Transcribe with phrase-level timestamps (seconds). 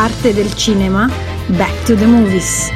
[0.00, 1.10] Arte del cinema,
[1.48, 2.70] Back to the Movies.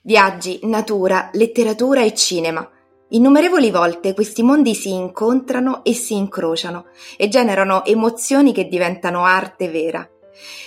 [0.00, 2.66] Viaggi, natura, letteratura e cinema.
[3.08, 6.86] Innumerevoli volte questi mondi si incontrano e si incrociano
[7.18, 10.08] e generano emozioni che diventano arte vera.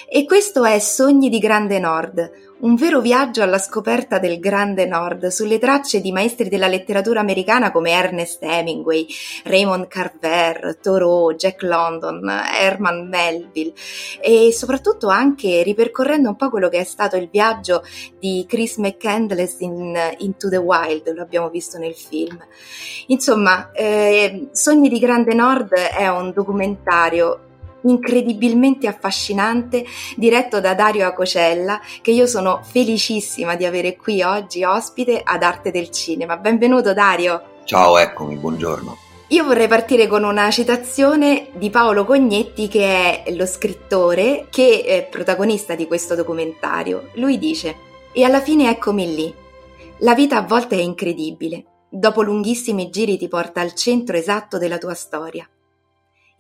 [0.08, 5.28] E questo è Sogni di Grande Nord, un vero viaggio alla scoperta del Grande Nord
[5.28, 9.06] sulle tracce di maestri della letteratura americana come Ernest Hemingway,
[9.46, 13.74] Raymond Carver, Thoreau, Jack London, Herman Melville
[14.22, 17.84] e soprattutto anche ripercorrendo un po' quello che è stato il viaggio
[18.20, 22.38] di Chris McCandless in Into the Wild, lo abbiamo visto nel film.
[23.08, 27.49] Insomma, eh, Sogni di Grande Nord è un documentario
[27.84, 35.22] incredibilmente affascinante diretto da Dario Acocella che io sono felicissima di avere qui oggi ospite
[35.24, 36.38] ad Arte del Cinema.
[36.38, 37.58] Benvenuto Dario.
[37.64, 38.98] Ciao, eccomi, buongiorno.
[39.32, 45.08] Io vorrei partire con una citazione di Paolo Cognetti che è lo scrittore che è
[45.08, 47.10] protagonista di questo documentario.
[47.14, 47.76] Lui dice
[48.12, 49.34] E alla fine eccomi lì.
[50.00, 51.66] La vita a volte è incredibile.
[51.90, 55.48] Dopo lunghissimi giri ti porta al centro esatto della tua storia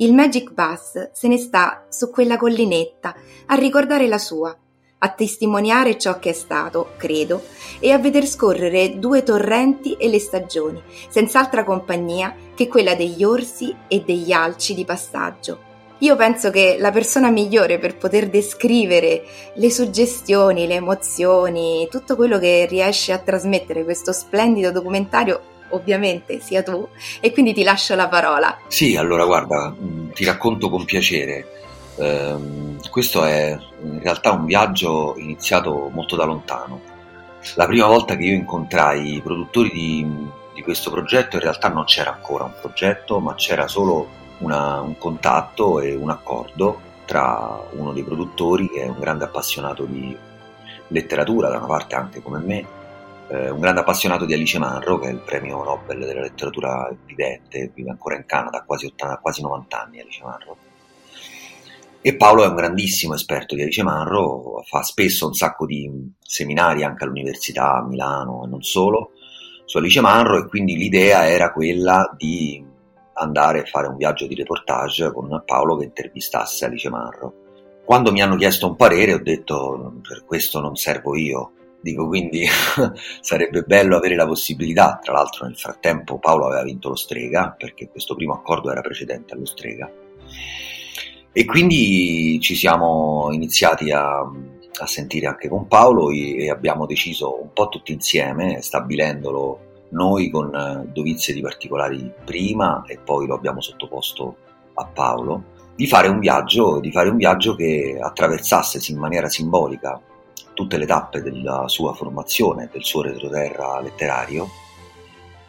[0.01, 3.13] il Magic Bus se ne sta su quella collinetta
[3.47, 4.55] a ricordare la sua,
[4.99, 7.43] a testimoniare ciò che è stato, credo,
[7.79, 13.75] e a veder scorrere due torrenti e le stagioni, senz'altra compagnia che quella degli orsi
[13.89, 15.67] e degli alci di passaggio.
[15.97, 19.23] Io penso che la persona migliore per poter descrivere
[19.55, 26.63] le suggestioni, le emozioni, tutto quello che riesce a trasmettere questo splendido documentario ovviamente sia
[26.63, 26.87] tu,
[27.19, 28.57] e quindi ti lascio la parola.
[28.67, 29.73] Sì, allora guarda,
[30.13, 31.51] ti racconto con piacere.
[31.95, 32.35] Eh,
[32.89, 36.81] questo è in realtà un viaggio iniziato molto da lontano.
[37.55, 40.05] La prima volta che io incontrai i produttori di,
[40.53, 44.07] di questo progetto in realtà non c'era ancora un progetto, ma c'era solo
[44.39, 49.85] una, un contatto e un accordo tra uno dei produttori, che è un grande appassionato
[49.85, 50.15] di
[50.87, 52.65] letteratura, da una parte anche come me,
[53.29, 57.71] eh, un grande appassionato di Alice Manro, che è il premio Nobel della letteratura vivente,
[57.73, 60.57] vive ancora in Canada, quasi, 80, quasi 90 anni Alice Manro.
[62.01, 66.83] E Paolo è un grandissimo esperto di Alice Manro, fa spesso un sacco di seminari
[66.83, 69.11] anche all'università a Milano e non solo
[69.65, 72.65] su Alice Manro e quindi l'idea era quella di
[73.13, 77.33] andare a fare un viaggio di reportage con Paolo che intervistasse Alice Manro.
[77.85, 81.51] Quando mi hanno chiesto un parere ho detto per questo non servo io,
[81.81, 82.45] Dico quindi
[83.21, 87.89] sarebbe bello avere la possibilità, tra l'altro nel frattempo Paolo aveva vinto lo Strega, perché
[87.89, 89.89] questo primo accordo era precedente allo Strega,
[91.31, 97.53] e quindi ci siamo iniziati a, a sentire anche con Paolo e abbiamo deciso un
[97.53, 104.35] po' tutti insieme, stabilendolo noi con dovizie di particolari prima e poi lo abbiamo sottoposto
[104.73, 109.99] a Paolo, di fare un viaggio, di fare un viaggio che attraversasse in maniera simbolica
[110.59, 114.49] tutte le tappe della sua formazione, del suo retroterra letterario,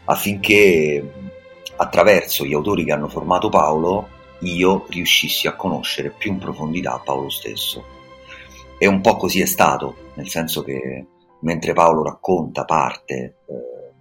[0.05, 1.33] affinché
[1.75, 4.09] attraverso gli autori che hanno formato Paolo
[4.43, 7.83] io riuscissi a conoscere più in profondità Paolo stesso.
[8.79, 11.05] E un po' così è stato, nel senso che
[11.41, 13.35] mentre Paolo racconta parte eh,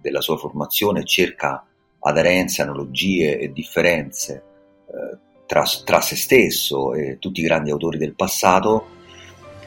[0.00, 1.66] della sua formazione, cerca
[1.98, 4.44] aderenze, analogie e differenze
[4.86, 8.98] eh, tra, tra se stesso e tutti i grandi autori del passato,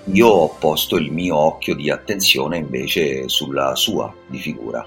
[0.05, 4.85] io ho posto il mio occhio di attenzione invece sulla sua di figura,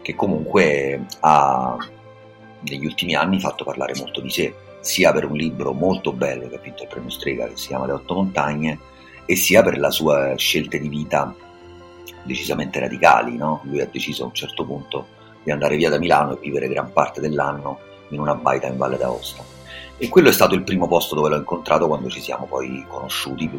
[0.00, 1.76] che comunque ha
[2.60, 6.56] negli ultimi anni fatto parlare molto di sé, sia per un libro molto bello che
[6.56, 8.78] ha vinto il premio Strega che si chiama Le otto montagne,
[9.26, 11.34] e sia per le sue scelte di vita
[12.24, 13.36] decisamente radicali.
[13.36, 13.60] No?
[13.64, 15.06] Lui ha deciso a un certo punto
[15.42, 17.78] di andare via da Milano e vivere gran parte dell'anno
[18.08, 19.59] in una baita in Valle d'Aosta.
[20.02, 23.50] E quello è stato il primo posto dove l'ho incontrato quando ci siamo poi conosciuti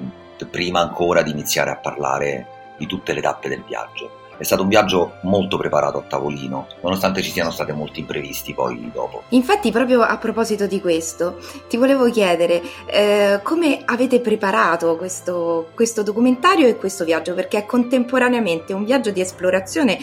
[0.50, 4.10] prima ancora di iniziare a parlare di tutte le tappe del viaggio.
[4.42, 8.90] È stato un viaggio molto preparato a tavolino, nonostante ci siano stati molti imprevisti poi
[8.92, 9.22] dopo.
[9.30, 11.38] Infatti, proprio a proposito di questo,
[11.70, 17.66] ti volevo chiedere eh, come avete preparato questo, questo, documentario e questo viaggio, perché è
[17.68, 20.00] contemporaneamente un viaggio di esplorazione.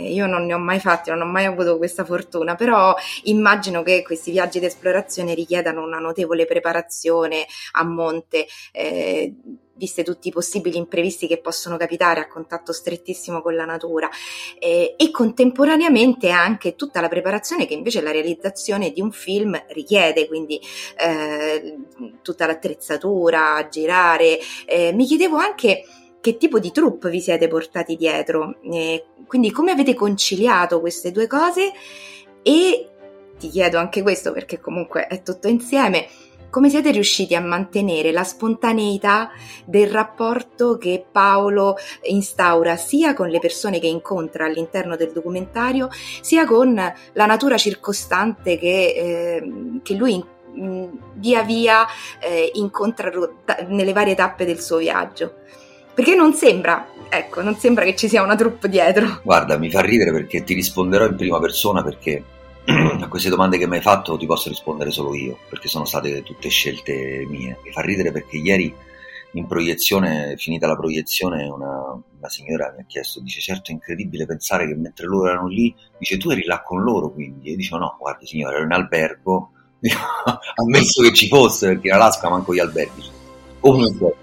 [0.00, 2.94] Io non ne ho mai fatti, non ho mai avuto questa fortuna, però
[3.24, 8.46] immagino che questi viaggi di esplorazione richiedano una notevole preparazione a monte.
[8.72, 9.34] Eh,
[9.80, 14.10] viste tutti i possibili imprevisti che possono capitare a contatto strettissimo con la natura
[14.58, 20.28] eh, e contemporaneamente anche tutta la preparazione che invece la realizzazione di un film richiede,
[20.28, 20.60] quindi
[20.98, 21.78] eh,
[22.20, 24.38] tutta l'attrezzatura, girare.
[24.66, 25.84] Eh, mi chiedevo anche
[26.20, 28.56] che tipo di troupe vi siete portati dietro,
[29.26, 31.72] quindi come avete conciliato queste due cose
[32.42, 32.88] E
[33.38, 36.06] ti chiedo anche questo perché comunque è tutto insieme.
[36.50, 39.30] Come siete riusciti a mantenere la spontaneità
[39.64, 45.88] del rapporto che Paolo instaura sia con le persone che incontra all'interno del documentario,
[46.20, 50.22] sia con la natura circostante che, eh, che lui
[50.52, 51.86] mh, via via
[52.20, 53.12] eh, incontra
[53.68, 55.34] nelle varie tappe del suo viaggio?
[56.00, 59.20] Perché non sembra, ecco, non sembra che ci sia una troupe dietro.
[59.22, 62.24] Guarda, mi fa ridere perché ti risponderò in prima persona perché
[62.98, 66.22] a queste domande che mi hai fatto ti posso rispondere solo io, perché sono state
[66.22, 67.58] tutte scelte mie.
[67.62, 68.74] Mi fa ridere perché ieri
[69.32, 74.24] in proiezione, finita la proiezione, una, una, signora mi ha chiesto, dice certo è incredibile
[74.24, 77.76] pensare che mentre loro erano lì, dice tu eri là con loro quindi, e dicevo
[77.76, 79.50] no, guardi signora, ero in albergo,
[80.64, 83.02] ammesso che ci fosse, perché in Alaska manco gli alberghi.
[83.60, 84.14] Comunque,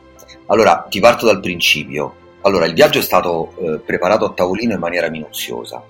[0.47, 2.25] allora ti parto dal principio.
[2.41, 5.83] Allora, il viaggio è stato eh, preparato a tavolino in maniera minuziosa.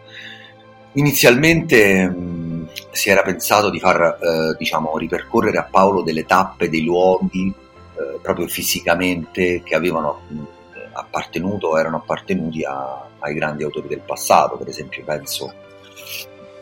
[0.93, 6.83] Inizialmente mh, si era pensato di far eh, diciamo, ripercorrere a Paolo delle tappe, dei
[6.83, 7.53] luoghi
[7.95, 10.43] eh, proprio fisicamente che avevano mh,
[10.93, 15.53] appartenuto o erano appartenuti a, ai grandi autori del passato, per esempio penso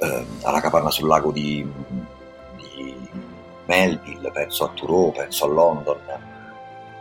[0.01, 1.65] ehm, alla capanna sul lago di,
[2.57, 2.95] di
[3.65, 5.97] Melville, penso a Thoreau, penso a London,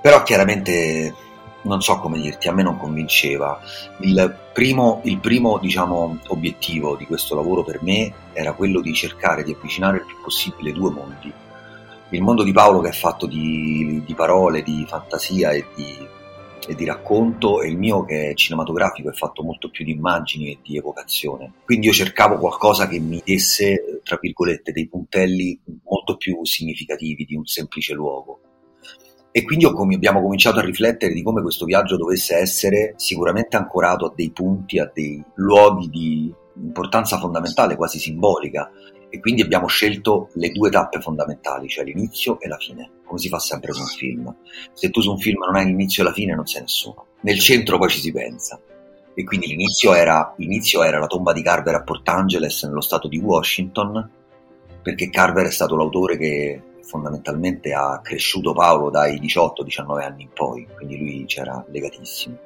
[0.05, 1.15] però chiaramente
[1.63, 3.59] non so come dirti, a me non convinceva.
[4.01, 9.43] Il primo, il primo diciamo, obiettivo di questo lavoro per me era quello di cercare
[9.43, 11.33] di avvicinare il più possibile due mondi.
[12.11, 16.07] Il mondo di Paolo che è fatto di, di parole, di fantasia e di,
[16.69, 20.51] e di, racconto e il mio che è cinematografico è fatto molto più di immagini
[20.51, 21.51] e di evocazione.
[21.65, 27.37] Quindi io cercavo qualcosa che mi desse, tra virgolette, dei puntelli molto più significativi di
[27.37, 28.41] un semplice luogo
[29.37, 34.13] e quindi abbiamo cominciato a riflettere di come questo viaggio dovesse essere sicuramente ancorato a
[34.15, 36.33] dei punti, a dei luoghi di
[36.63, 38.71] importanza fondamentale, quasi simbolica.
[39.09, 43.29] E quindi abbiamo scelto le due tappe fondamentali, cioè l'inizio e la fine, come si
[43.29, 44.37] fa sempre con un film.
[44.73, 47.07] Se tu su un film non hai l'inizio e la fine non sei nessuno.
[47.23, 48.61] Nel centro poi ci si pensa.
[49.15, 53.09] E quindi l'inizio era, l'inizio era la tomba di Carver a Port Angeles nello stato
[53.09, 54.11] di Washington,
[54.81, 60.67] perché Carver è stato l'autore che fondamentalmente ha cresciuto Paolo dai 18-19 anni in poi,
[60.75, 62.37] quindi lui c'era legatissimo.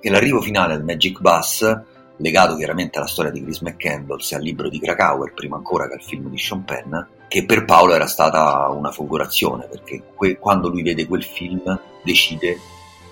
[0.00, 1.80] E l'arrivo finale al Magic Bus,
[2.16, 5.94] legato chiaramente alla storia di Chris McCandles e al libro di Krakauer, prima ancora che
[5.94, 6.94] al film di Sean Penn,
[7.28, 12.58] che per Paolo era stata una folgorazione, perché que- quando lui vede quel film decide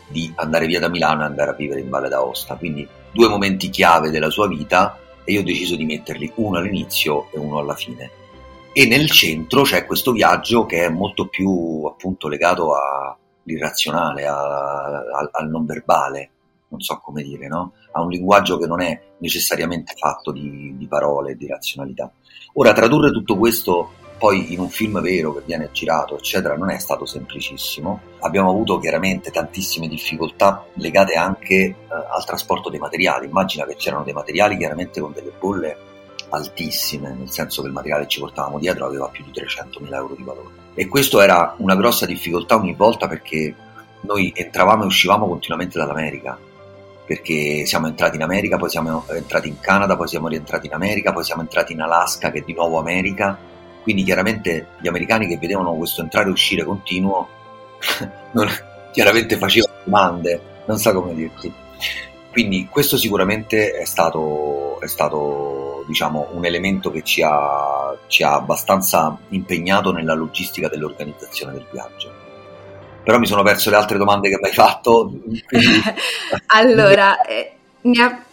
[0.08, 2.56] di andare via da Milano e andare a vivere in Valle d'Aosta.
[2.56, 7.28] Quindi due momenti chiave della sua vita e io ho deciso di metterli uno all'inizio
[7.30, 8.10] e uno alla fine
[8.72, 15.28] e nel centro c'è questo viaggio che è molto più appunto legato all'irrazionale, a, a,
[15.32, 16.30] al non verbale,
[16.68, 17.72] non so come dire, no?
[17.92, 22.10] a un linguaggio che non è necessariamente fatto di, di parole, di razionalità.
[22.54, 26.78] Ora, tradurre tutto questo poi in un film vero che viene girato, eccetera, non è
[26.78, 28.00] stato semplicissimo.
[28.20, 33.26] Abbiamo avuto chiaramente tantissime difficoltà legate anche eh, al trasporto dei materiali.
[33.26, 35.86] Immagina che c'erano dei materiali chiaramente con delle bolle
[36.30, 40.14] altissime, nel senso che il materiale che ci portavamo dietro aveva più di 300.000 euro
[40.14, 40.48] di valore.
[40.74, 43.54] E questo era una grossa difficoltà ogni volta perché
[44.02, 46.38] noi entravamo e uscivamo continuamente dall'America,
[47.04, 51.12] perché siamo entrati in America, poi siamo entrati in Canada, poi siamo rientrati in America,
[51.12, 53.36] poi siamo entrati in Alaska, che è di nuovo America.
[53.82, 57.28] Quindi chiaramente gli americani che vedevano questo entrare e uscire continuo,
[58.32, 58.46] non,
[58.92, 61.52] chiaramente facevano domande, non so come dirti.
[62.30, 68.34] Quindi questo sicuramente è stato, è stato diciamo, un elemento che ci ha, ci ha
[68.34, 72.12] abbastanza impegnato nella logistica dell'organizzazione del viaggio.
[73.02, 75.10] Però mi sono perso le altre domande che mi hai fatto.
[76.48, 78.24] Allora, eh, ne,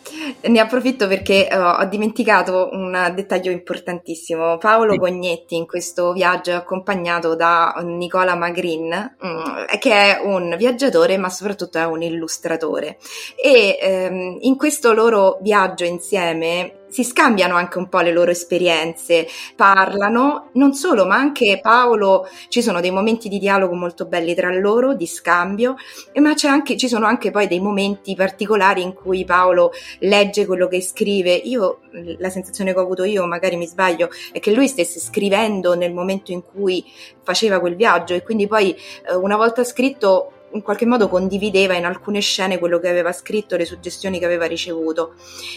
[0.41, 4.57] ne, approfitto perché uh, ho dimenticato un dettaglio importantissimo.
[4.57, 4.97] Paolo sì.
[4.97, 11.29] Cognetti in questo viaggio è accompagnato da Nicola Magrin, um, che è un viaggiatore ma
[11.29, 12.97] soprattutto è un illustratore.
[13.35, 19.27] E um, in questo loro viaggio insieme si scambiano anche un po' le loro esperienze,
[19.57, 24.49] parlano, non solo, ma anche Paolo, ci sono dei momenti di dialogo molto belli tra
[24.49, 25.75] loro, di scambio,
[26.21, 30.81] ma anche, ci sono anche poi dei momenti particolari in cui Paolo legge quello che
[30.81, 31.33] scrive.
[31.33, 31.79] Io,
[32.17, 35.93] la sensazione che ho avuto io, magari mi sbaglio, è che lui stesse scrivendo nel
[35.93, 36.83] momento in cui
[37.23, 38.75] faceva quel viaggio e quindi poi
[39.09, 43.55] eh, una volta scritto in qualche modo condivideva in alcune scene quello che aveva scritto,
[43.55, 45.13] le suggestioni che aveva ricevuto.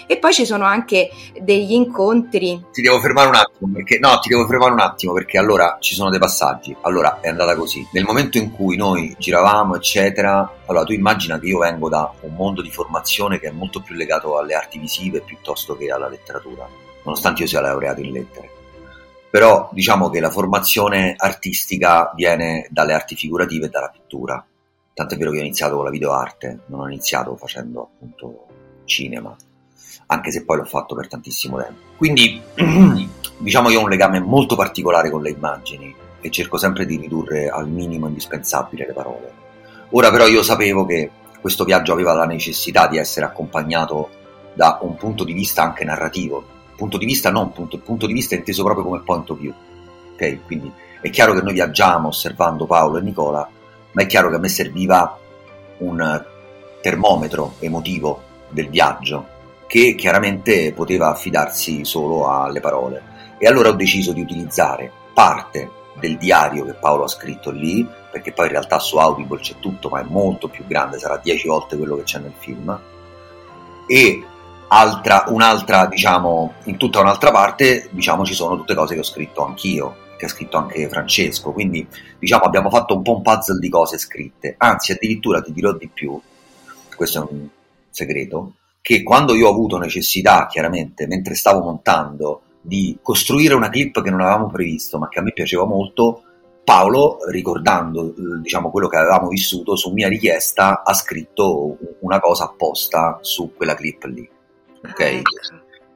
[0.06, 2.66] E poi ci sono anche degli incontri.
[2.70, 5.94] Ti devo fermare un attimo, perché no, ti devo fermare un attimo perché allora ci
[5.94, 6.76] sono dei passaggi.
[6.82, 7.86] Allora è andata così.
[7.92, 12.34] Nel momento in cui noi giravamo, eccetera, allora tu immagina che io vengo da un
[12.34, 16.68] mondo di formazione che è molto più legato alle arti visive piuttosto che alla letteratura
[17.08, 18.50] nonostante io sia laureato in lettere.
[19.30, 24.44] Però diciamo che la formazione artistica viene dalle arti figurative e dalla pittura.
[24.98, 28.46] Tant'è vero che ho iniziato con la videoarte, non ho iniziato facendo appunto
[28.84, 29.32] cinema,
[30.06, 31.80] anche se poi l'ho fatto per tantissimo tempo.
[31.96, 32.42] Quindi
[33.38, 37.48] diciamo io ho un legame molto particolare con le immagini e cerco sempre di ridurre
[37.48, 39.32] al minimo indispensabile le parole.
[39.90, 41.08] Ora però io sapevo che
[41.40, 44.08] questo viaggio aveva la necessità di essere accompagnato
[44.52, 46.44] da un punto di vista anche narrativo,
[46.76, 49.54] punto di vista non punto, punto di vista inteso proprio come point of view.
[50.14, 53.48] Ok, quindi è chiaro che noi viaggiamo osservando Paolo e Nicola,
[53.92, 55.18] ma è chiaro che a me serviva
[55.78, 56.24] un
[56.80, 63.02] termometro emotivo del viaggio che chiaramente poteva affidarsi solo alle parole.
[63.38, 68.32] E allora ho deciso di utilizzare parte del diario che Paolo ha scritto lì, perché
[68.32, 71.76] poi in realtà su Audible c'è tutto, ma è molto più grande, sarà dieci volte
[71.76, 72.80] quello che c'è nel film,
[73.86, 74.24] e
[74.68, 79.44] altra, un'altra, diciamo, in tutta un'altra parte, diciamo, ci sono tutte cose che ho scritto
[79.44, 81.86] anch'io, che ha scritto anche Francesco, quindi
[82.18, 85.88] diciamo abbiamo fatto un po' un puzzle di cose scritte, anzi addirittura ti dirò di
[85.88, 86.20] più,
[86.94, 87.48] questo è un
[87.88, 94.02] segreto, che quando io ho avuto necessità, chiaramente, mentre stavo montando, di costruire una clip
[94.02, 96.22] che non avevamo previsto, ma che a me piaceva molto,
[96.64, 103.18] Paolo, ricordando diciamo, quello che avevamo vissuto, su mia richiesta ha scritto una cosa apposta
[103.22, 104.28] su quella clip lì.
[104.84, 105.00] Ok?
[105.00, 105.30] Ecco.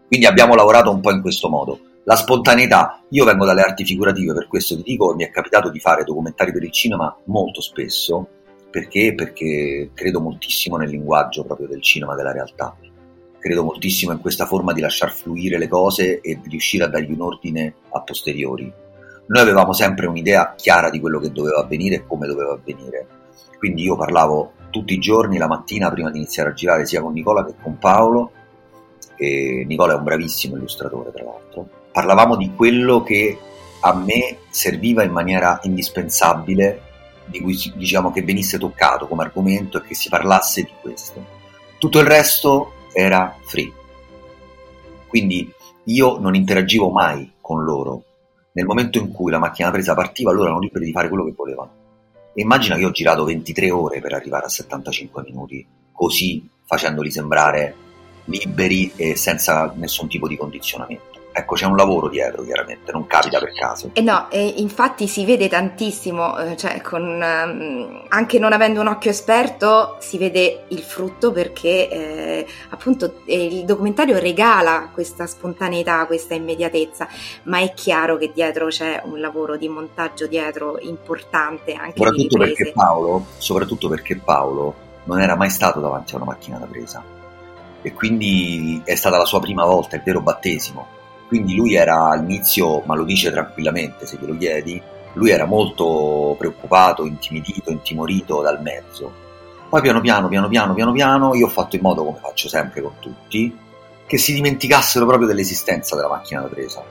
[0.07, 1.79] Quindi abbiamo lavorato un po' in questo modo.
[2.05, 5.79] La spontaneità, io vengo dalle arti figurative, per questo ti dico, mi è capitato di
[5.79, 8.27] fare documentari per il cinema molto spesso,
[8.71, 9.15] perché?
[9.15, 12.77] Perché credo moltissimo nel linguaggio proprio del cinema, della realtà.
[13.39, 17.13] Credo moltissimo in questa forma di lasciar fluire le cose e di riuscire a dargli
[17.13, 18.73] un ordine a posteriori.
[19.27, 23.07] Noi avevamo sempre un'idea chiara di quello che doveva avvenire e come doveva avvenire.
[23.59, 27.13] Quindi io parlavo tutti i giorni, la mattina, prima di iniziare a girare, sia con
[27.13, 28.33] Nicola che con Paolo,
[29.17, 33.39] e Nicola è un bravissimo illustratore tra l'altro, parlavamo di quello che
[33.81, 36.91] a me serviva in maniera indispensabile,
[37.27, 41.25] di cui diciamo che venisse toccato come argomento e che si parlasse di questo.
[41.79, 43.73] Tutto il resto era free.
[45.07, 45.53] Quindi
[45.85, 48.05] io non interagivo mai con loro.
[48.53, 51.35] Nel momento in cui la macchina presa partiva, loro erano liberi di fare quello che
[51.37, 51.71] volevano.
[52.35, 57.75] E immagina che ho girato 23 ore per arrivare a 75 minuti, così facendoli sembrare
[58.25, 61.22] liberi e senza nessun tipo di condizionamento.
[61.35, 63.91] Ecco, c'è un lavoro dietro, chiaramente, non capita per caso.
[63.95, 68.81] E eh no, e infatti si vede tantissimo, eh, cioè con, um, anche non avendo
[68.81, 75.27] un occhio esperto si vede il frutto perché eh, appunto eh, il documentario regala questa
[75.27, 77.09] spontaneità, questa immediatezza,
[77.45, 82.73] ma è chiaro che dietro c'è un lavoro di montaggio dietro importante anche soprattutto perché
[82.75, 84.75] Paolo, soprattutto perché Paolo
[85.05, 87.03] non era mai stato davanti a una macchina da presa
[87.83, 91.01] e quindi è stata la sua prima volta, il vero battesimo.
[91.33, 94.79] Quindi lui era all'inizio, ma lo dice tranquillamente se glielo chiedi,
[95.15, 99.11] lui era molto preoccupato, intimidito, intimorito dal mezzo.
[99.67, 102.83] Poi piano piano, piano piano, piano piano, io ho fatto in modo, come faccio sempre
[102.83, 103.57] con tutti,
[104.07, 106.85] che si dimenticassero proprio dell'esistenza della macchina da presa.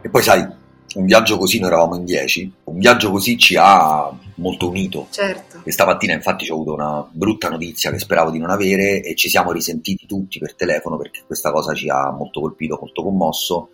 [0.00, 0.48] E poi sai,
[0.94, 5.06] un viaggio così, noi eravamo in dieci, un viaggio così ci ha molto unito.
[5.10, 5.60] Certo.
[5.62, 9.28] Questa mattina infatti ho avuto una brutta notizia che speravo di non avere e ci
[9.28, 13.70] siamo risentiti tutti per telefono perché questa cosa ci ha molto colpito, molto commosso,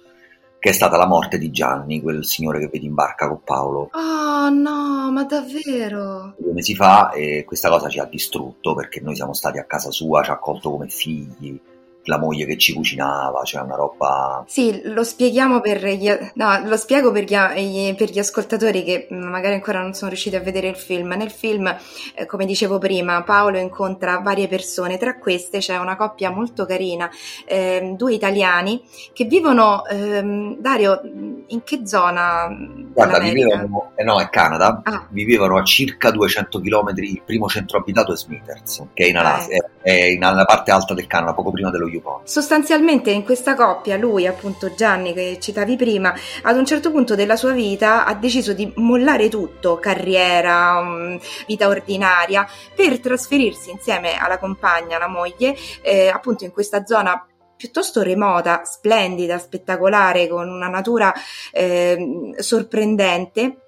[0.59, 3.91] che è stata la morte di Gianni, quel signore che vedi in barca con Paolo.
[3.93, 6.35] Oh no, ma davvero?
[6.37, 9.91] Due mesi fa e questa cosa ci ha distrutto perché noi siamo stati a casa
[9.91, 11.59] sua, ci ha accolto come figli
[12.07, 14.45] la moglie che ci cucinava, cioè una roba...
[14.47, 19.55] Sì, lo spieghiamo per gli, no, lo spiego per gli, per gli, ascoltatori che magari
[19.55, 21.15] ancora non sono riusciti a vedere il film.
[21.17, 21.75] Nel film,
[22.15, 27.11] eh, come dicevo prima, Paolo incontra varie persone, tra queste c'è una coppia molto carina,
[27.45, 28.83] eh, due italiani
[29.13, 31.01] che vivono, eh, Dario,
[31.49, 32.49] in che zona?
[32.93, 35.07] Guarda, vivevano, eh no, è Canada, ah.
[35.11, 39.69] vivevano a circa 200 km, il primo centro abitato è Smithers, che è in, Alaska,
[39.81, 42.21] è, in, nella parte alta del Canada, poco prima dello Yukon.
[42.25, 47.37] Sostanzialmente in questa coppia, lui appunto Gianni che citavi prima, ad un certo punto della
[47.37, 54.39] sua vita ha deciso di mollare tutto, carriera, um, vita ordinaria, per trasferirsi insieme alla
[54.39, 57.27] compagna, la moglie, eh, appunto in questa zona
[57.57, 61.13] piuttosto remota, splendida, spettacolare, con una natura
[61.53, 63.66] eh, sorprendente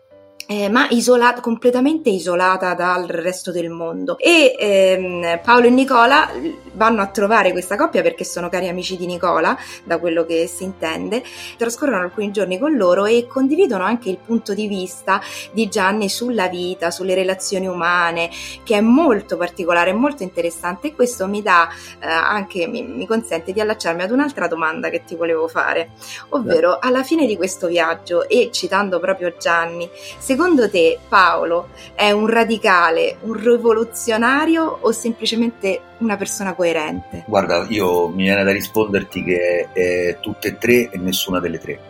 [0.51, 4.17] eh, ma isolata, completamente isolata dal resto del mondo.
[4.17, 6.31] E ehm, Paolo e Nicola
[6.73, 10.65] vanno a trovare questa coppia perché sono cari amici di Nicola, da quello che si
[10.65, 11.23] intende,
[11.59, 15.21] trascorrono alcuni giorni con loro e condividono anche il punto di vista
[15.53, 18.31] di Gianni sulla vita, sulle relazioni umane,
[18.65, 20.89] che è molto particolare, molto interessante.
[20.89, 21.69] E questo mi dà
[22.01, 25.91] eh, anche, mi, mi, consente di allacciarmi ad un'altra domanda che ti volevo fare,
[26.31, 32.13] ovvero alla fine di questo viaggio e citando proprio Gianni, secondo secondo te Paolo è
[32.13, 37.25] un radicale, un rivoluzionario o semplicemente una persona coerente?
[37.27, 41.81] Guarda, io mi viene da risponderti che è tutte e tre e nessuna delle tre.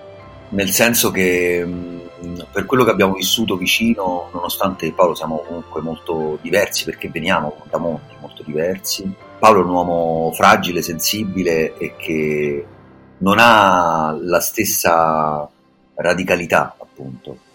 [0.48, 1.62] Nel senso che
[2.50, 7.76] per quello che abbiamo vissuto vicino, nonostante Paolo siamo comunque molto diversi perché veniamo da
[7.76, 12.66] mondi molto diversi, Paolo è un uomo fragile, sensibile e che
[13.18, 15.46] non ha la stessa
[15.96, 17.46] radicalità, appunto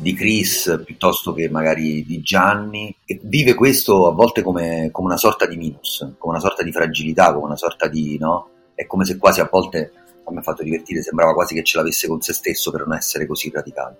[0.00, 5.16] di Chris piuttosto che magari di Gianni e vive questo a volte come, come, una
[5.16, 8.48] sorta di minus, come una sorta di fragilità, come una sorta di no?
[8.74, 9.92] È come se quasi a volte
[10.30, 13.26] me ha fatto divertire, sembrava quasi che ce l'avesse con se stesso per non essere
[13.26, 13.96] così radicale.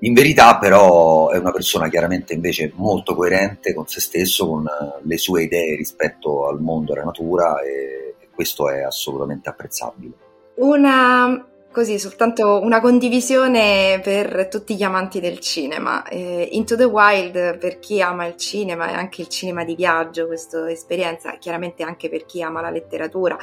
[0.00, 4.64] In verità però è una persona chiaramente invece molto coerente con se stesso, con
[5.02, 10.12] le sue idee rispetto al mondo e alla natura e questo è assolutamente apprezzabile.
[10.54, 16.02] Una Così, soltanto una condivisione per tutti gli amanti del cinema.
[16.08, 20.26] Eh, Into the Wild, per chi ama il cinema e anche il cinema di viaggio,
[20.26, 23.36] questa esperienza, chiaramente anche per chi ama la letteratura,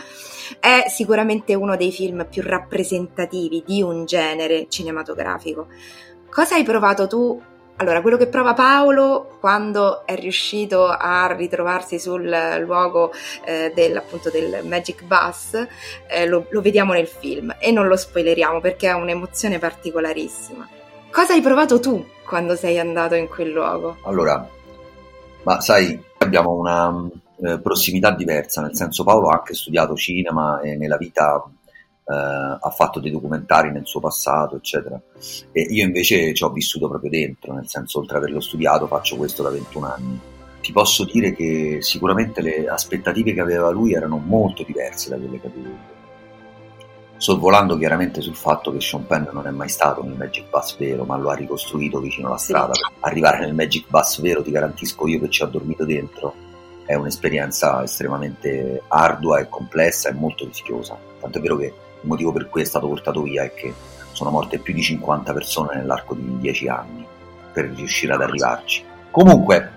[0.60, 5.68] è sicuramente uno dei film più rappresentativi di un genere cinematografico.
[6.30, 7.42] Cosa hai provato tu
[7.78, 12.24] allora, quello che prova Paolo quando è riuscito a ritrovarsi sul
[12.62, 13.12] luogo
[13.44, 15.68] eh, del, appunto, del Magic Bus,
[16.08, 20.68] eh, lo, lo vediamo nel film e non lo spoileriamo perché ha un'emozione particolarissima.
[21.12, 23.98] Cosa hai provato tu quando sei andato in quel luogo?
[24.04, 24.48] Allora,
[25.44, 27.10] ma sai, abbiamo una
[27.44, 31.46] eh, prossimità diversa, nel senso Paolo ha anche studiato cinema e nella vita
[32.08, 35.00] ha fatto dei documentari nel suo passato, eccetera.
[35.52, 39.16] E io invece ci ho vissuto proprio dentro, nel senso, oltre ad averlo studiato, faccio
[39.16, 40.20] questo da 21 anni.
[40.62, 45.40] Ti posso dire che sicuramente le aspettative che aveva lui erano molto diverse da quelle
[45.40, 45.94] che avevo io.
[47.18, 51.06] Sorvolando chiaramente sul fatto che Sean Penn non è mai stato nel Magic Bus vero,
[51.06, 52.74] ma lo ha ricostruito vicino alla strada.
[53.00, 56.34] Arrivare nel Magic Bus vero, ti garantisco io che ci ho dormito dentro,
[56.86, 60.98] è un'esperienza estremamente ardua e complessa e molto rischiosa.
[61.20, 61.74] Tanto è vero che
[62.06, 63.74] il motivo per cui è stato portato via è che
[64.12, 67.06] sono morte più di 50 persone nell'arco di 10 anni
[67.52, 68.86] per riuscire ad arrivarci.
[69.12, 69.72] Comunque,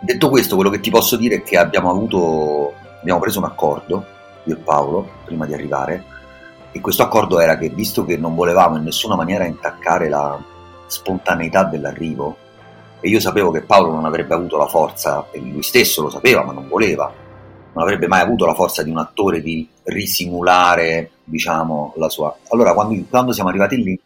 [0.00, 4.06] detto questo, quello che ti posso dire è che abbiamo avuto, abbiamo preso un accordo,
[4.44, 6.04] io e Paolo, prima di arrivare,
[6.72, 10.38] e questo accordo era che visto che non volevamo in nessuna maniera intaccare la
[10.86, 12.36] spontaneità dell'arrivo,
[13.00, 16.44] e io sapevo che Paolo non avrebbe avuto la forza, e lui stesso lo sapeva,
[16.44, 17.12] ma non voleva,
[17.72, 22.36] non avrebbe mai avuto la forza di un attore di risimulare, diciamo, la sua...
[22.48, 24.00] Allora, quando, quando siamo arrivati lì,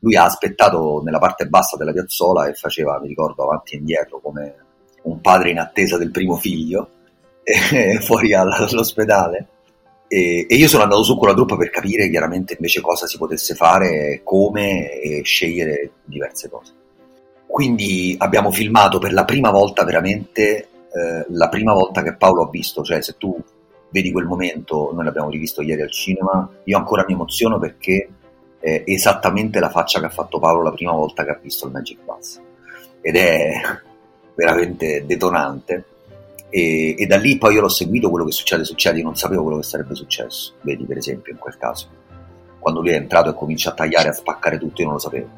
[0.00, 4.20] lui ha aspettato nella parte bassa della piazzola e faceva, mi ricordo, avanti e indietro
[4.20, 4.54] come
[5.02, 6.90] un padre in attesa del primo figlio,
[8.00, 9.48] fuori all'ospedale.
[10.08, 13.16] E, e, io sono andato su con la truppa per capire chiaramente invece cosa si
[13.16, 16.72] potesse fare, come e scegliere diverse cose.
[17.46, 22.50] Quindi abbiamo filmato per la prima volta veramente eh, la prima volta che Paolo ha
[22.50, 23.36] visto, cioè se tu
[23.90, 28.08] vedi quel momento, noi l'abbiamo rivisto ieri al cinema, io ancora mi emoziono perché
[28.60, 31.72] è esattamente la faccia che ha fatto Paolo la prima volta che ha visto il
[31.72, 32.40] Magic Bus.
[33.00, 33.60] Ed è
[34.34, 35.84] veramente detonante.
[36.48, 39.42] E, e, da lì poi io l'ho seguito, quello che succede succede, io non sapevo
[39.42, 41.88] quello che sarebbe successo, vedi per esempio in quel caso,
[42.60, 45.28] quando lui è entrato e comincia a tagliare, a spaccare tutto, io non lo sapevo.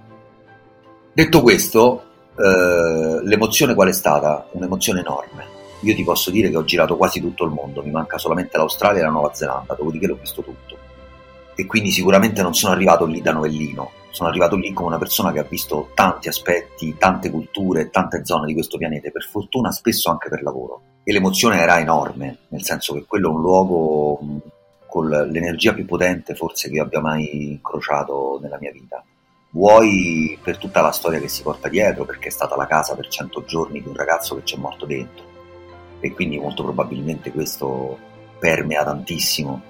[1.15, 2.05] Detto questo,
[2.39, 4.47] eh, l'emozione qual è stata?
[4.53, 5.55] Un'emozione enorme.
[5.81, 9.01] Io ti posso dire che ho girato quasi tutto il mondo, mi manca solamente l'Australia
[9.01, 10.77] e la Nuova Zelanda, dopodiché l'ho visto tutto.
[11.55, 15.33] E quindi sicuramente non sono arrivato lì da novellino, sono arrivato lì come una persona
[15.33, 20.11] che ha visto tanti aspetti, tante culture, tante zone di questo pianeta, per fortuna spesso
[20.11, 20.83] anche per lavoro.
[21.05, 24.19] E l'emozione era enorme, nel senso che quello è un luogo
[24.87, 29.03] con l'energia più potente forse che abbia mai incrociato nella mia vita
[29.57, 33.09] vuoi per tutta la storia che si porta dietro, perché è stata la casa per
[33.09, 35.25] cento giorni di un ragazzo che c'è morto dentro
[36.01, 37.99] e quindi molto probabilmente questo
[38.39, 39.63] permea tantissimo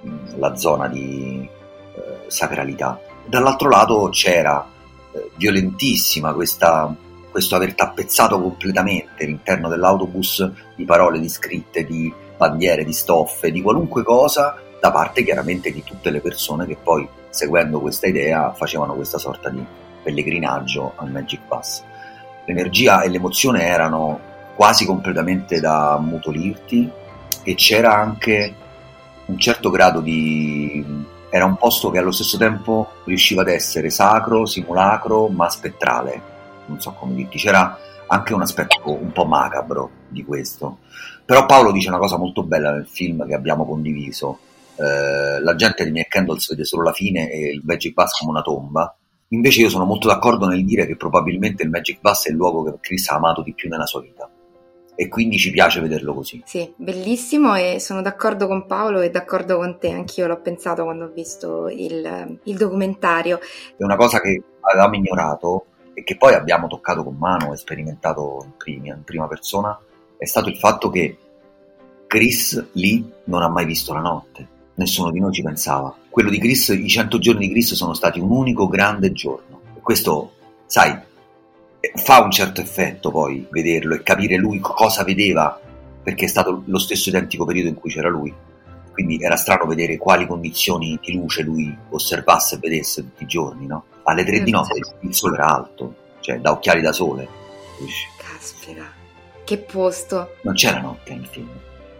[0.00, 2.98] mh, la zona di eh, sacralità.
[3.26, 4.66] Dall'altro lato c'era
[5.12, 6.94] eh, violentissima questa,
[7.30, 13.60] questo aver tappezzato completamente l'interno dell'autobus di parole, di scritte, di bandiere, di stoffe, di
[13.60, 18.92] qualunque cosa da parte chiaramente di tutte le persone che poi seguendo questa idea facevano
[18.92, 19.64] questa sorta di
[20.02, 21.82] pellegrinaggio al Magic Bus.
[22.44, 24.20] L'energia e l'emozione erano
[24.54, 26.90] quasi completamente da mutolirti
[27.42, 28.54] e c'era anche
[29.24, 30.84] un certo grado di...
[31.30, 36.20] era un posto che allo stesso tempo riusciva ad essere sacro, simulacro, ma spettrale,
[36.66, 40.80] non so come dirti, c'era anche un aspetto un po' macabro di questo.
[41.24, 44.40] Però Paolo dice una cosa molto bella nel film che abbiamo condiviso.
[44.76, 48.30] Eh, la gente di Mia Candles vede solo la fine e il Magic Bus come
[48.30, 48.96] una tomba.
[49.28, 52.62] Invece io sono molto d'accordo nel dire che probabilmente il Magic Bus è il luogo
[52.64, 54.28] che Chris ha amato di più nella sua vita
[54.96, 56.42] e quindi ci piace vederlo così.
[56.44, 61.06] Sì, bellissimo e sono d'accordo con Paolo e d'accordo con te, anch'io l'ho pensato quando
[61.06, 63.40] ho visto il, il documentario.
[63.76, 68.42] È una cosa che avevamo ignorato e che poi abbiamo toccato con mano e sperimentato
[68.44, 69.78] in prima, in prima persona
[70.16, 71.18] è stato il fatto che
[72.06, 74.48] Chris lì non ha mai visto la notte.
[74.76, 75.94] Nessuno di noi ci pensava.
[76.10, 79.60] Quello di Chris, i 100 giorni di Chris sono stati un unico grande giorno.
[79.76, 80.32] E questo,
[80.66, 80.98] sai,
[81.94, 85.60] fa un certo effetto poi vederlo e capire lui cosa vedeva,
[86.02, 88.32] perché è stato lo stesso identico periodo in cui c'era lui.
[88.90, 93.66] Quindi era strano vedere quali condizioni di luce lui osservasse e vedesse tutti i giorni,
[93.66, 93.84] no?
[94.04, 94.74] Alle tre di certo.
[94.74, 97.26] notte il sole era alto, cioè da occhiali da sole.
[98.16, 98.84] Caspita,
[99.44, 100.36] che posto!
[100.42, 101.50] Non c'era notte nel film,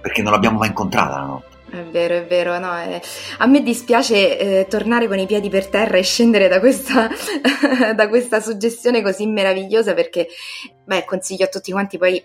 [0.01, 1.54] perché non l'abbiamo mai incontrata la notte.
[1.75, 3.03] È vero, è vero, no, eh.
[3.39, 7.11] a me dispiace eh, tornare con i piedi per terra e scendere da questa,
[7.97, 10.29] da questa suggestione così meravigliosa perché,
[10.85, 12.23] beh, consiglio a tutti quanti poi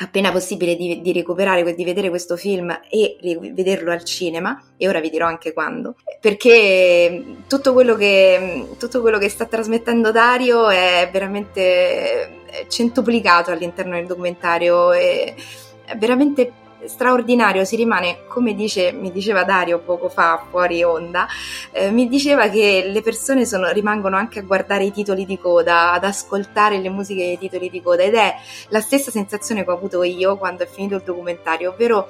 [0.00, 3.16] appena possibile di, di, recuperare, di vedere questo film e
[3.52, 9.18] vederlo al cinema, e ora vi dirò anche quando, perché tutto quello che, tutto quello
[9.18, 15.34] che sta trasmettendo Dario è veramente centuplicato all'interno del documentario, è
[15.96, 16.52] veramente
[16.86, 21.26] straordinario, si rimane, come dice, mi diceva Dario poco fa fuori onda,
[21.72, 25.92] eh, mi diceva che le persone sono, rimangono anche a guardare i titoli di coda,
[25.92, 28.34] ad ascoltare le musiche dei titoli di coda ed è
[28.68, 32.08] la stessa sensazione che ho avuto io quando è finito il documentario, ovvero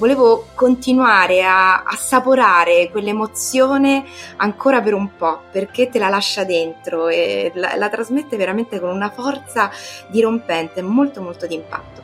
[0.00, 4.02] volevo continuare a assaporare quell'emozione
[4.36, 8.88] ancora per un po', perché te la lascia dentro e la, la trasmette veramente con
[8.88, 9.70] una forza
[10.08, 12.02] dirompente, molto molto d'impatto.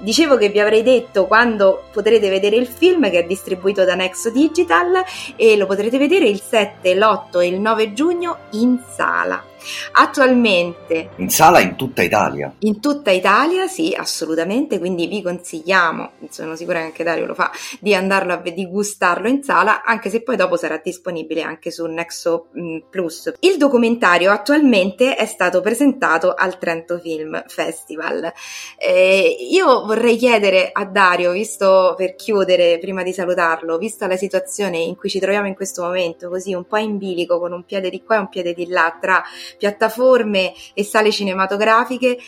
[0.00, 4.28] Dicevo che vi avrei detto quando potrete vedere il film che è distribuito da Nexo
[4.28, 5.02] Digital
[5.34, 9.49] e lo potrete vedere il 7, l'8 e il 9 giugno in sala.
[9.92, 12.52] Attualmente in sala in tutta Italia.
[12.60, 17.50] In tutta Italia, sì, assolutamente, quindi vi consigliamo, sono sicura che anche Dario lo fa,
[17.80, 21.86] di andarlo a di gustarlo in sala, anche se poi dopo sarà disponibile anche su
[21.86, 23.32] Nexo mm, Plus.
[23.40, 28.32] Il documentario attualmente è stato presentato al Trento Film Festival.
[28.78, 34.78] Eh, io vorrei chiedere a Dario, visto per chiudere, prima di salutarlo, vista la situazione
[34.78, 37.90] in cui ci troviamo in questo momento, così un po' in bilico, con un piede
[37.90, 39.22] di qua e un piede di là, tra
[39.58, 42.18] piattaforme e sale cinematografiche.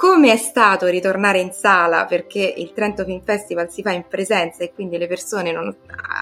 [0.00, 2.06] Come è stato ritornare in sala?
[2.06, 5.76] Perché il Trento Film Festival si fa in presenza e quindi le persone, non,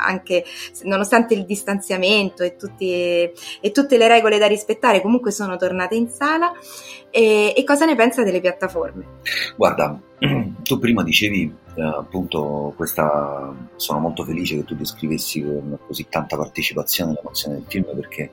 [0.05, 0.45] anche
[0.83, 6.09] nonostante il distanziamento e, tutti, e, tutte le regole da rispettare, comunque sono tornate in
[6.09, 6.53] sala.
[7.09, 9.21] E, e cosa ne pensa delle piattaforme?
[9.55, 9.97] Guarda,
[10.61, 16.37] tu prima dicevi eh, appunto questa sono molto felice che tu descrivessi con così tanta
[16.37, 18.33] partecipazione l'emozione del film perché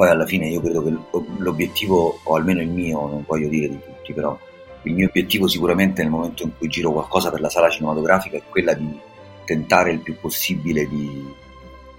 [0.00, 0.96] poi alla fine io credo che
[1.36, 4.34] l'obiettivo, o almeno il mio, non voglio dire di tutti, però
[4.84, 8.42] il mio obiettivo sicuramente nel momento in cui giro qualcosa per la sala cinematografica è
[8.48, 8.98] quella di
[9.44, 11.30] tentare il più possibile di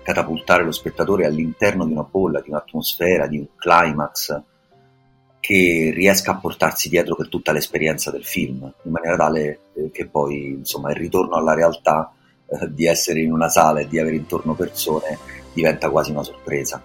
[0.02, 4.42] catapultare lo spettatore all'interno di una bolla, di un'atmosfera, di un climax
[5.40, 10.08] che riesca a portarsi dietro per tutta l'esperienza del film, in maniera tale eh, che
[10.08, 12.12] poi insomma il ritorno alla realtà
[12.48, 15.20] eh, di essere in una sala e di avere intorno persone
[15.54, 16.82] diventa quasi una sorpresa.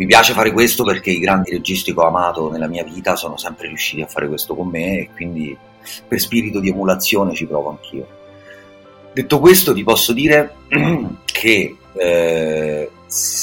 [0.00, 3.36] Mi piace fare questo perché i grandi registi che ho amato nella mia vita sono
[3.36, 5.54] sempre riusciti a fare questo con me e quindi
[6.08, 8.06] per spirito di emulazione ci provo anch'io.
[9.12, 10.54] Detto questo ti posso dire
[11.26, 12.90] che eh,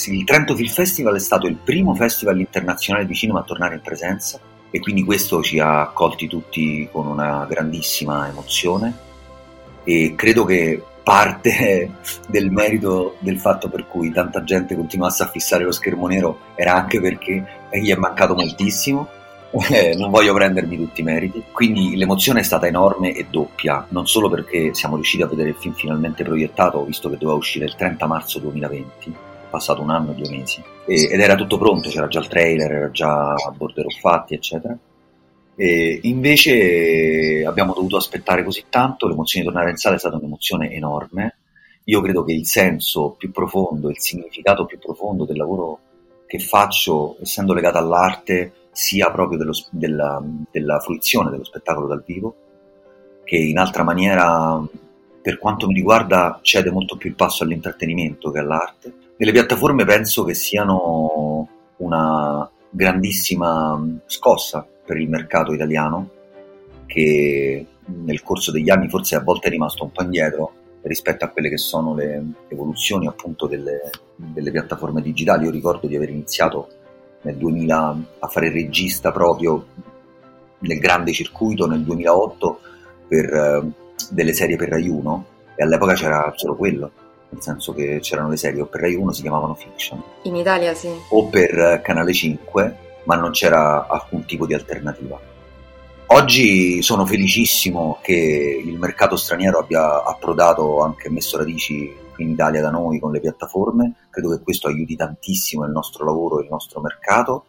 [0.08, 3.82] il Trento Film Festival è stato il primo festival internazionale di cinema a tornare in
[3.82, 4.40] presenza
[4.72, 8.98] e quindi questo ci ha accolti tutti con una grandissima emozione
[9.84, 11.90] e credo che parte
[12.28, 16.74] del merito del fatto per cui tanta gente continuasse a fissare lo schermo nero era
[16.74, 19.08] anche perché gli è mancato moltissimo.
[19.72, 24.06] Eh, non voglio prendermi tutti i meriti, quindi l'emozione è stata enorme e doppia, non
[24.06, 27.76] solo perché siamo riusciti a vedere il film finalmente proiettato, visto che doveva uscire il
[27.76, 29.16] 30 marzo 2020,
[29.50, 32.70] passato un anno e due mesi, e, ed era tutto pronto, c'era già il trailer,
[32.70, 34.78] era già a borderò fatti, eccetera.
[35.60, 40.72] E invece abbiamo dovuto aspettare così tanto, l'emozione di tornare in sala è stata un'emozione
[40.72, 41.38] enorme.
[41.86, 45.80] Io credo che il senso più profondo, il significato più profondo del lavoro
[46.28, 52.36] che faccio, essendo legato all'arte, sia proprio dello, della, della fruizione dello spettacolo dal vivo,
[53.24, 54.64] che in altra maniera,
[55.24, 58.94] per quanto mi riguarda, cede molto più il passo all'intrattenimento che all'arte.
[59.18, 66.10] E le piattaforme penso che siano una grandissima scossa per il mercato italiano,
[66.86, 71.28] che nel corso degli anni forse a volte è rimasto un po' indietro rispetto a
[71.28, 75.44] quelle che sono le evoluzioni appunto delle, delle piattaforme digitali.
[75.44, 76.70] Io ricordo di aver iniziato
[77.22, 79.66] nel 2000 a fare regista proprio
[80.60, 82.60] nel grande circuito nel 2008
[83.08, 83.72] per uh,
[84.10, 86.92] delle serie per Rai 1 e all'epoca c'era solo quello,
[87.30, 90.02] nel senso che c'erano le serie o per Rai 1 si chiamavano fiction.
[90.24, 90.90] In Italia sì.
[91.10, 95.18] O per Canale 5, ma non c'era alcun tipo di alternativa.
[96.08, 102.62] Oggi sono felicissimo che il mercato straniero abbia approdato, anche messo radici qui in Italia
[102.62, 106.50] da noi con le piattaforme, credo che questo aiuti tantissimo il nostro lavoro e il
[106.50, 107.46] nostro mercato.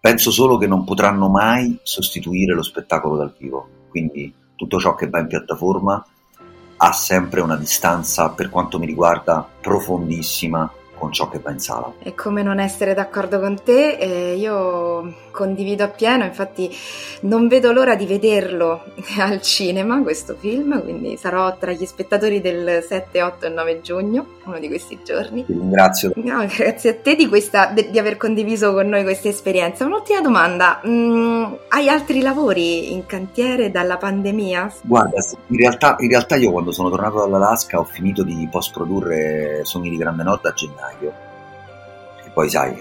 [0.00, 5.08] Penso solo che non potranno mai sostituire lo spettacolo dal vivo, quindi tutto ciò che
[5.08, 6.04] va in piattaforma
[6.80, 11.92] ha sempre una distanza, per quanto mi riguarda, profondissima con ciò che va in sala.
[12.00, 16.68] E come non essere d'accordo con te, eh, io condivido appieno, infatti
[17.20, 18.82] non vedo l'ora di vederlo
[19.18, 24.26] al cinema questo film, quindi sarò tra gli spettatori del 7, 8 e 9 giugno,
[24.44, 25.44] uno di questi giorni.
[25.44, 26.12] Ti ringrazio.
[26.16, 29.84] No, grazie a te di, questa, di, aver condiviso con noi questa esperienza.
[29.84, 34.72] Un'ultima domanda, mm, hai altri lavori in cantiere dalla pandemia?
[34.82, 39.60] Guarda, in realtà, in realtà io quando sono tornato dall'Alaska ho finito di post produrre
[39.62, 40.87] Sogni di Grande Notte a gennaio
[42.38, 42.72] poi sai,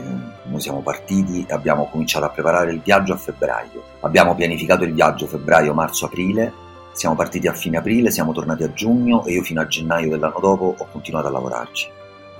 [0.44, 3.82] noi siamo partiti e abbiamo cominciato a preparare il viaggio a febbraio.
[4.02, 6.54] Abbiamo pianificato il viaggio febbraio, marzo, aprile.
[6.92, 10.40] Siamo partiti a fine aprile, siamo tornati a giugno e io fino a gennaio dell'anno
[10.40, 11.90] dopo ho continuato a lavorarci.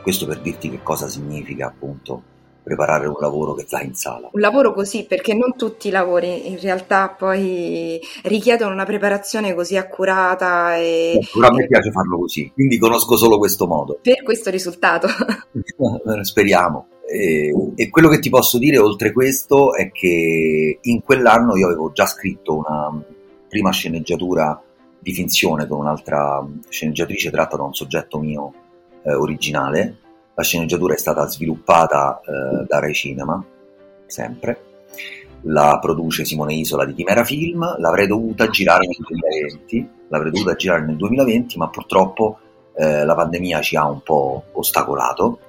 [0.04, 2.22] Questo per dirti che cosa significa appunto
[2.68, 4.30] preparare un lavoro che va in sala.
[4.32, 9.78] Un lavoro così, perché non tutti i lavori in realtà poi richiedono una preparazione così
[9.78, 11.18] accurata e...
[11.34, 14.00] Però a me piace farlo così, quindi conosco solo questo modo.
[14.02, 15.08] Per questo risultato.
[16.22, 16.88] Speriamo.
[17.10, 21.94] E, e, quello che ti posso dire oltre questo è che in quell'anno io avevo
[21.94, 23.02] già scritto una
[23.48, 24.62] prima sceneggiatura
[25.00, 28.54] di finzione con un'altra sceneggiatrice tratta da un soggetto mio
[29.04, 30.00] eh, originale.
[30.38, 33.44] La sceneggiatura è stata sviluppata eh, da Rai Cinema,
[34.06, 34.62] sempre.
[35.42, 37.76] La produce Simone Isola di Chimera Film.
[37.80, 42.38] L'avrei dovuta girare nel 2020, l'avrei dovuta girare nel 2020, ma purtroppo
[42.76, 45.40] eh, la pandemia ci ha un po' ostacolato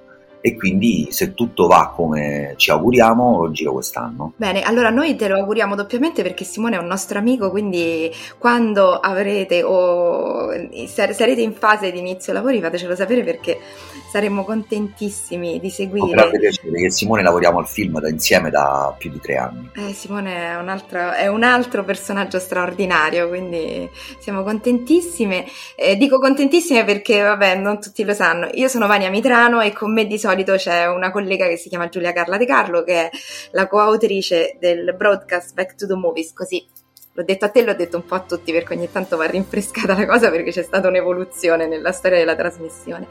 [0.41, 4.33] e quindi se tutto va come ci auguriamo lo giro quest'anno.
[4.37, 8.93] Bene, allora noi te lo auguriamo doppiamente perché Simone è un nostro amico, quindi quando
[8.95, 10.49] avrete o
[10.87, 13.59] sarete in fase di inizio lavori fatecelo sapere perché
[14.11, 16.11] saremmo contentissimi di seguire.
[16.11, 19.71] Grande piacere, che Simone lavoriamo al film da, insieme da più di tre anni.
[19.77, 25.45] Eh, Simone è un, altro, è un altro personaggio straordinario, quindi siamo contentissime.
[25.75, 28.49] Eh, dico contentissime perché, vabbè, non tutti lo sanno.
[28.55, 31.89] Io sono Vania Mitrano e con me di solito c'è una collega che si chiama
[31.89, 33.11] Giulia Carla De Carlo, che è
[33.53, 36.67] la coautrice del broadcast Back to the Movies, così
[37.19, 39.97] l'ho detto a te, l'ho detto un po' a tutti perché ogni tanto va rinfrescata
[39.97, 43.09] la cosa perché c'è stata un'evoluzione nella storia della trasmissione.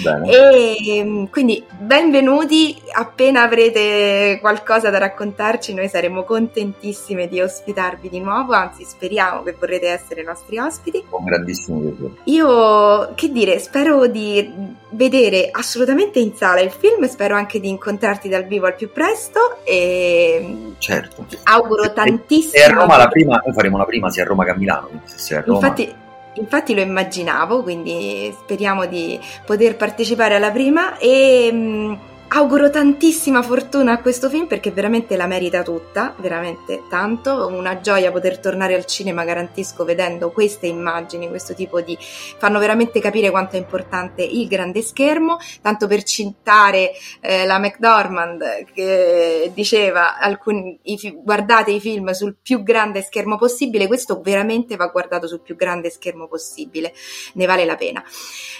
[0.00, 0.30] Bene.
[0.30, 8.20] E ehm, quindi benvenuti, appena avrete qualcosa da raccontarci noi saremo contentissime di ospitarvi di
[8.20, 11.04] nuovo, anzi speriamo che vorrete essere i nostri ospiti.
[11.08, 12.10] Con grandissimo piacere.
[12.24, 18.28] Io, che dire, spero di vedere assolutamente in sala il film, spero anche di incontrarti
[18.28, 21.26] dal vivo al più presto e certo.
[21.44, 22.62] auguro tantissimo.
[22.62, 24.88] E a Roma la prima noi faremo la prima sia a Roma che a Milano,
[25.04, 25.58] se a Roma...
[25.58, 25.94] Infatti,
[26.34, 31.98] infatti lo immaginavo, quindi speriamo di poter partecipare alla prima e...
[32.30, 37.46] Auguro tantissima fortuna a questo film perché veramente la merita tutta, veramente tanto.
[37.46, 41.96] Una gioia poter tornare al cinema, garantisco, vedendo queste immagini, questo tipo di.
[41.98, 45.38] fanno veramente capire quanto è importante il grande schermo.
[45.62, 52.62] Tanto per citare eh, la McDormand che diceva alcuni, i, guardate i film sul più
[52.62, 56.92] grande schermo possibile, questo veramente va guardato sul più grande schermo possibile,
[57.34, 58.04] ne vale la pena.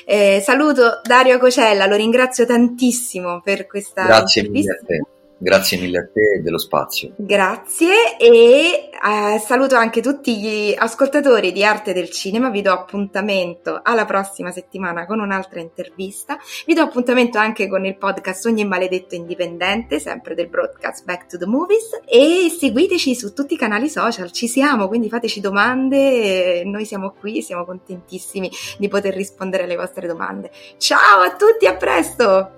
[0.06, 4.76] Eh, saluto Dario Cocella, lo ringrazio tantissimo per questa Grazie intervista.
[4.80, 5.16] Mille a te.
[5.40, 7.12] Grazie mille a te dello spazio.
[7.16, 13.78] Grazie e eh, saluto anche tutti gli ascoltatori di Arte del Cinema, vi do appuntamento
[13.80, 19.14] alla prossima settimana con un'altra intervista, vi do appuntamento anche con il podcast Ogni Maledetto
[19.14, 24.32] Indipendente, sempre del broadcast Back to the Movies e seguiteci su tutti i canali social,
[24.32, 30.08] ci siamo, quindi fateci domande, noi siamo qui, siamo contentissimi di poter rispondere alle vostre
[30.08, 30.50] domande.
[30.78, 32.57] Ciao a tutti, a presto!